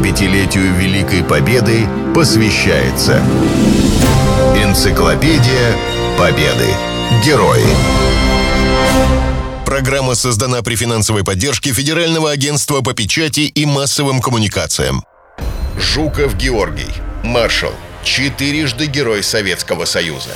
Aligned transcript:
75-летию 0.00 0.74
Великой 0.76 1.22
Победы 1.22 1.86
посвящается 2.14 3.22
Энциклопедия 4.56 5.76
Победы. 6.18 6.68
Герои. 7.24 7.64
Программа 9.66 10.14
создана 10.14 10.62
при 10.62 10.74
финансовой 10.74 11.22
поддержке 11.22 11.72
Федерального 11.72 12.30
агентства 12.30 12.80
по 12.80 12.94
печати 12.94 13.40
и 13.40 13.66
массовым 13.66 14.20
коммуникациям. 14.22 15.04
Жуков 15.78 16.34
Георгий. 16.36 16.90
Маршал. 17.22 17.72
Четырежды 18.02 18.86
Герой 18.86 19.22
Советского 19.22 19.84
Союза. 19.84 20.30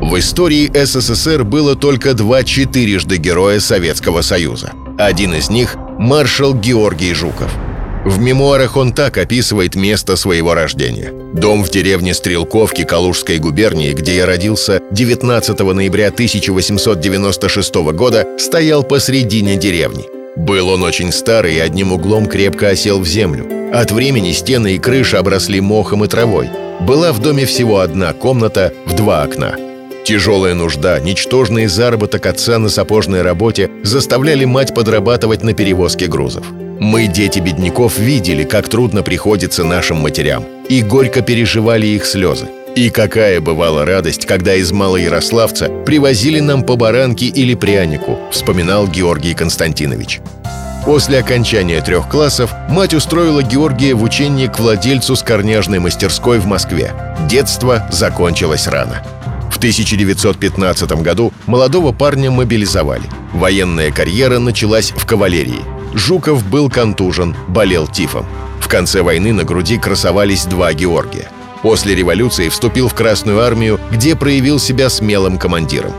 В 0.00 0.18
истории 0.18 0.70
СССР 0.74 1.42
было 1.44 1.74
только 1.74 2.12
два 2.12 2.44
четырежды 2.44 3.16
Героя 3.16 3.60
Советского 3.60 4.20
Союза. 4.20 4.72
Один 4.98 5.34
из 5.34 5.48
них– 5.48 5.76
маршал 5.98 6.54
Георгий 6.54 7.14
Жуков. 7.14 7.50
В 8.06 8.20
мемуарах 8.20 8.76
он 8.76 8.92
так 8.92 9.18
описывает 9.18 9.74
место 9.74 10.14
своего 10.14 10.54
рождения. 10.54 11.12
Дом 11.34 11.64
в 11.64 11.70
деревне 11.70 12.14
Стрелковки 12.14 12.84
Калужской 12.84 13.38
губернии, 13.38 13.92
где 13.92 14.14
я 14.14 14.26
родился 14.26 14.80
19 14.92 15.58
ноября 15.58 16.08
1896 16.08 17.74
года, 17.74 18.24
стоял 18.38 18.84
посредине 18.84 19.56
деревни. 19.56 20.04
Был 20.36 20.68
он 20.68 20.84
очень 20.84 21.10
старый 21.10 21.56
и 21.56 21.58
одним 21.58 21.92
углом 21.92 22.26
крепко 22.26 22.68
осел 22.68 23.00
в 23.00 23.06
землю. 23.08 23.44
От 23.74 23.90
времени 23.90 24.30
стены 24.30 24.76
и 24.76 24.78
крыша 24.78 25.18
обросли 25.18 25.60
мохом 25.60 26.04
и 26.04 26.06
травой. 26.06 26.48
Была 26.78 27.12
в 27.12 27.20
доме 27.20 27.44
всего 27.44 27.80
одна 27.80 28.12
комната 28.12 28.72
в 28.86 28.94
два 28.94 29.24
окна– 29.24 29.56
Тяжелая 30.06 30.54
нужда, 30.54 31.00
ничтожный 31.00 31.66
заработок 31.66 32.26
отца 32.26 32.60
на 32.60 32.68
сапожной 32.68 33.22
работе 33.22 33.68
заставляли 33.82 34.44
мать 34.44 34.72
подрабатывать 34.72 35.42
на 35.42 35.52
перевозке 35.52 36.06
грузов. 36.06 36.46
Мы, 36.78 37.06
дети 37.06 37.38
бедняков, 37.38 37.98
видели, 37.98 38.44
как 38.44 38.68
трудно 38.68 39.02
приходится 39.02 39.64
нашим 39.64 39.98
матерям, 39.98 40.44
и 40.68 40.82
горько 40.82 41.22
переживали 41.22 41.86
их 41.86 42.04
слезы. 42.04 42.48
И 42.74 42.90
какая 42.90 43.40
бывала 43.40 43.86
радость, 43.86 44.26
когда 44.26 44.54
из 44.54 44.70
Малоярославца 44.72 45.70
привозили 45.86 46.40
нам 46.40 46.62
по 46.62 46.76
баранке 46.76 47.26
или 47.26 47.54
прянику, 47.54 48.18
вспоминал 48.30 48.86
Георгий 48.86 49.32
Константинович. 49.32 50.20
После 50.84 51.18
окончания 51.18 51.80
трех 51.80 52.08
классов 52.10 52.52
мать 52.68 52.92
устроила 52.92 53.42
Георгия 53.42 53.94
в 53.94 54.02
учение 54.02 54.48
к 54.48 54.60
владельцу 54.60 55.16
скорняжной 55.16 55.78
мастерской 55.78 56.38
в 56.38 56.46
Москве. 56.46 56.92
Детство 57.28 57.88
закончилось 57.90 58.66
рано. 58.66 59.02
В 59.50 59.56
1915 59.56 61.02
году 61.02 61.32
молодого 61.46 61.92
парня 61.92 62.30
мобилизовали. 62.30 63.04
Военная 63.32 63.90
карьера 63.90 64.38
началась 64.38 64.90
в 64.90 65.06
кавалерии. 65.06 65.75
Жуков 65.96 66.44
был 66.44 66.68
контужен, 66.68 67.34
болел 67.48 67.88
тифом. 67.88 68.26
В 68.60 68.68
конце 68.68 69.00
войны 69.00 69.32
на 69.32 69.44
груди 69.44 69.78
красовались 69.78 70.44
два 70.44 70.74
Георгия. 70.74 71.30
После 71.62 71.94
революции 71.94 72.50
вступил 72.50 72.88
в 72.88 72.94
Красную 72.94 73.40
армию, 73.40 73.80
где 73.90 74.14
проявил 74.14 74.60
себя 74.60 74.90
смелым 74.90 75.38
командиром. 75.38 75.92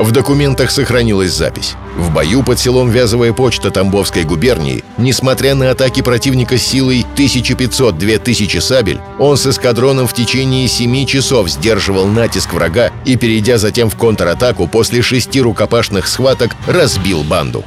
В 0.00 0.10
документах 0.10 0.72
сохранилась 0.72 1.30
запись. 1.30 1.76
В 1.96 2.12
бою 2.12 2.42
под 2.42 2.58
селом 2.58 2.90
Вязовая 2.90 3.32
почта 3.32 3.70
Тамбовской 3.70 4.24
губернии, 4.24 4.82
несмотря 4.98 5.54
на 5.54 5.70
атаки 5.70 6.02
противника 6.02 6.58
силой 6.58 7.06
1500-2000 7.16 8.60
сабель, 8.60 9.00
он 9.20 9.36
с 9.36 9.46
эскадроном 9.46 10.08
в 10.08 10.14
течение 10.14 10.66
7 10.66 11.06
часов 11.06 11.48
сдерживал 11.48 12.08
натиск 12.08 12.52
врага 12.52 12.90
и, 13.04 13.14
перейдя 13.14 13.58
затем 13.58 13.88
в 13.88 13.94
контратаку, 13.94 14.66
после 14.66 15.00
шести 15.00 15.40
рукопашных 15.40 16.08
схваток 16.08 16.56
разбил 16.66 17.22
банду. 17.22 17.64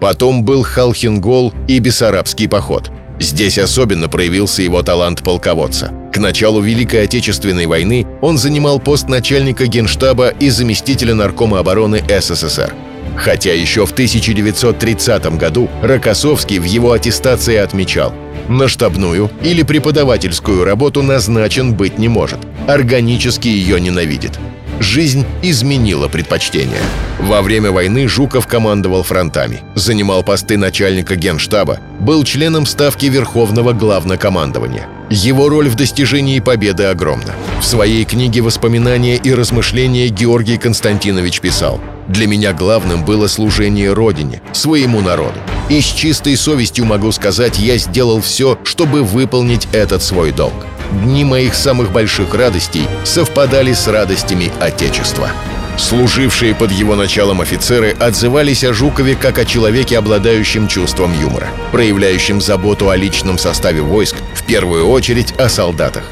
Потом 0.00 0.44
был 0.44 0.62
Халхингол 0.62 1.52
и 1.68 1.78
Бессарабский 1.78 2.48
поход– 2.48 2.90
Здесь 3.20 3.58
особенно 3.58 4.08
проявился 4.08 4.62
его 4.62 4.82
талант 4.82 5.22
полководца. 5.22 5.92
К 6.10 6.16
началу 6.16 6.62
Великой 6.62 7.04
Отечественной 7.04 7.66
войны 7.66 8.06
он 8.22 8.38
занимал 8.38 8.80
пост 8.80 9.08
начальника 9.08 9.66
генштаба 9.66 10.30
и 10.30 10.48
заместителя 10.48 11.14
наркома 11.14 11.58
обороны 11.58 12.02
СССР. 12.08 12.74
Хотя 13.16 13.52
еще 13.52 13.84
в 13.84 13.92
1930 13.92 15.36
году 15.36 15.68
Рокоссовский 15.82 16.58
в 16.58 16.64
его 16.64 16.92
аттестации 16.92 17.56
отмечал 17.56 18.14
«На 18.48 18.68
штабную 18.68 19.30
или 19.42 19.62
преподавательскую 19.62 20.64
работу 20.64 21.02
назначен 21.02 21.74
быть 21.74 21.98
не 21.98 22.08
может. 22.08 22.38
Органически 22.66 23.48
ее 23.48 23.78
ненавидит 23.78 24.38
жизнь 24.80 25.26
изменила 25.42 26.08
предпочтения. 26.08 26.80
Во 27.20 27.42
время 27.42 27.70
войны 27.70 28.08
Жуков 28.08 28.46
командовал 28.46 29.02
фронтами, 29.02 29.60
занимал 29.74 30.22
посты 30.22 30.56
начальника 30.56 31.16
генштаба, 31.16 31.78
был 32.00 32.24
членом 32.24 32.64
Ставки 32.66 33.06
Верховного 33.06 33.72
Главнокомандования. 33.72 34.88
Его 35.10 35.48
роль 35.48 35.68
в 35.68 35.74
достижении 35.74 36.40
победы 36.40 36.84
огромна. 36.84 37.34
В 37.60 37.64
своей 37.64 38.04
книге 38.04 38.40
«Воспоминания 38.40 39.16
и 39.16 39.34
размышления» 39.34 40.08
Георгий 40.08 40.56
Константинович 40.56 41.40
писал 41.40 41.80
«Для 42.08 42.26
меня 42.26 42.54
главным 42.54 43.04
было 43.04 43.26
служение 43.26 43.92
Родине, 43.92 44.40
своему 44.52 45.00
народу. 45.00 45.38
И 45.68 45.80
с 45.80 45.84
чистой 45.84 46.36
совестью 46.36 46.86
могу 46.86 47.12
сказать, 47.12 47.58
я 47.58 47.76
сделал 47.76 48.20
все, 48.20 48.58
чтобы 48.64 49.02
выполнить 49.02 49.68
этот 49.72 50.02
свой 50.02 50.32
долг 50.32 50.66
дни 50.90 51.24
моих 51.24 51.54
самых 51.54 51.92
больших 51.92 52.34
радостей 52.34 52.86
совпадали 53.04 53.72
с 53.72 53.86
радостями 53.88 54.52
Отечества. 54.60 55.30
Служившие 55.76 56.54
под 56.54 56.72
его 56.72 56.94
началом 56.94 57.40
офицеры 57.40 57.96
отзывались 57.98 58.64
о 58.64 58.74
Жукове 58.74 59.16
как 59.16 59.38
о 59.38 59.46
человеке, 59.46 59.96
обладающем 59.96 60.68
чувством 60.68 61.18
юмора, 61.18 61.48
проявляющим 61.72 62.40
заботу 62.40 62.90
о 62.90 62.96
личном 62.96 63.38
составе 63.38 63.80
войск, 63.80 64.16
в 64.34 64.44
первую 64.44 64.88
очередь 64.88 65.32
о 65.38 65.48
солдатах. 65.48 66.04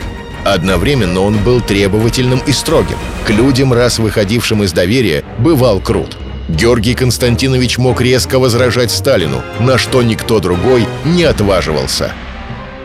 Одновременно 0.44 1.20
он 1.20 1.36
был 1.36 1.60
требовательным 1.60 2.40
и 2.46 2.52
строгим. 2.52 2.96
К 3.26 3.30
людям, 3.30 3.72
раз 3.74 3.98
выходившим 3.98 4.62
из 4.62 4.72
доверия, 4.72 5.22
бывал 5.38 5.80
крут. 5.80 6.16
Георгий 6.48 6.94
Константинович 6.94 7.76
мог 7.76 8.00
резко 8.00 8.38
возражать 8.38 8.90
Сталину, 8.90 9.42
на 9.60 9.76
что 9.76 10.02
никто 10.02 10.40
другой 10.40 10.86
не 11.04 11.24
отваживался– 11.24 12.12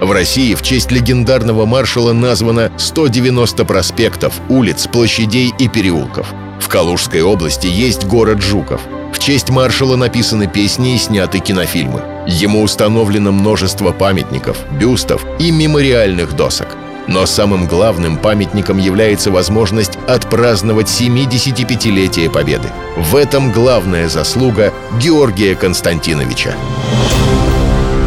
в 0.01 0.11
России 0.11 0.53
в 0.55 0.61
честь 0.61 0.91
легендарного 0.91 1.65
маршала 1.65 2.13
названо 2.13 2.71
190 2.77 3.65
проспектов, 3.65 4.33
улиц, 4.49 4.87
площадей 4.87 5.53
и 5.57 5.67
переулков. 5.67 6.33
В 6.59 6.67
Калужской 6.67 7.21
области 7.21 7.67
есть 7.67 8.05
город 8.05 8.41
Жуков. 8.41 8.81
В 9.13 9.19
честь 9.19 9.49
маршала 9.49 9.95
написаны 9.95 10.47
песни 10.47 10.95
и 10.95 10.97
сняты 10.97 11.39
кинофильмы. 11.39 12.01
Ему 12.27 12.61
установлено 12.61 13.31
множество 13.31 13.91
памятников, 13.91 14.57
бюстов 14.79 15.25
и 15.39 15.51
мемориальных 15.51 16.33
досок. 16.35 16.67
Но 17.07 17.25
самым 17.25 17.67
главным 17.67 18.17
памятником 18.17 18.77
является 18.77 19.29
возможность 19.29 19.97
отпраздновать 20.07 20.87
75-летие 20.87 22.29
Победы. 22.29 22.69
В 22.97 23.15
этом 23.15 23.51
главная 23.51 24.07
заслуга 24.07 24.73
Георгия 25.01 25.55
Константиновича. 25.55 26.55